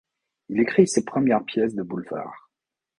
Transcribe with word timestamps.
Il 0.49 0.59
écrit 0.59 0.87
ses 0.87 1.05
premières 1.05 1.45
pièces 1.45 1.75
de 1.75 1.83
boulevard. 1.83 2.49